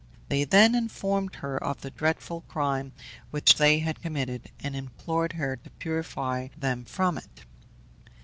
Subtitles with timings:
[0.29, 2.91] They then informed her of the dreadful crime
[3.29, 7.45] which they had committed, and implored her to purify them from it.